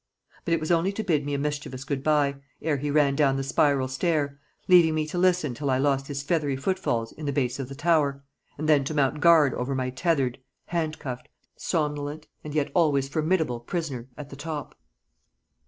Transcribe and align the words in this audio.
But 0.45 0.55
it 0.55 0.59
was 0.59 0.71
only 0.71 0.91
to 0.93 1.03
bid 1.03 1.27
me 1.27 1.35
a 1.35 1.37
mischievous 1.37 1.83
goodbye, 1.83 2.37
ere 2.59 2.77
he 2.77 2.89
ran 2.89 3.15
down 3.15 3.37
the 3.37 3.43
spiral 3.43 3.87
stair, 3.87 4.39
leaving 4.67 4.95
me 4.95 5.05
to 5.05 5.19
listen 5.19 5.53
till 5.53 5.69
I 5.69 5.77
lost 5.77 6.07
his 6.07 6.23
feathery 6.23 6.55
foot 6.57 6.79
falls 6.79 7.11
in 7.11 7.27
the 7.27 7.31
base 7.31 7.59
of 7.59 7.69
the 7.69 7.75
tower, 7.75 8.23
and 8.57 8.67
then 8.67 8.83
to 8.85 8.95
mount 8.95 9.19
guard 9.19 9.53
over 9.53 9.75
my 9.75 9.91
tethered, 9.91 10.39
handcuffed, 10.65 11.29
somnolent, 11.55 12.25
and 12.43 12.55
yet 12.55 12.71
always 12.73 13.07
formidable 13.07 13.59
prisoner 13.59 14.07
at 14.17 14.31
the 14.31 14.35
top. 14.35 14.73